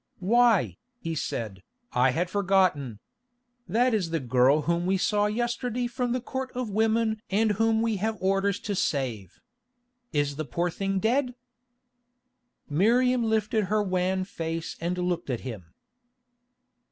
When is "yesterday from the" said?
5.27-6.19